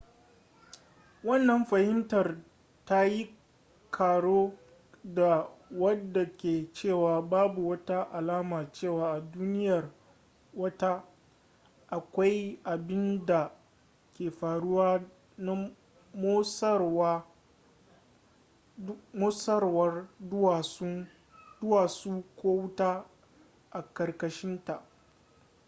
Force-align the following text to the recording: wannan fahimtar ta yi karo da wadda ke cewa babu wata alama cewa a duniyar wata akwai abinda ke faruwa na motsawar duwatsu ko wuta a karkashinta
wannan 1.27 1.65
fahimtar 1.65 2.37
ta 2.85 3.03
yi 3.05 3.35
karo 3.91 4.53
da 5.03 5.49
wadda 5.71 6.25
ke 6.37 6.71
cewa 6.73 7.21
babu 7.21 7.69
wata 7.69 8.03
alama 8.11 8.71
cewa 8.71 9.13
a 9.13 9.21
duniyar 9.21 9.91
wata 10.53 11.03
akwai 11.89 12.59
abinda 12.63 13.51
ke 14.17 14.29
faruwa 14.31 15.01
na 15.37 15.71
motsawar 19.13 20.07
duwatsu 21.61 22.23
ko 22.35 22.47
wuta 22.49 23.05
a 23.71 23.81
karkashinta 23.93 24.81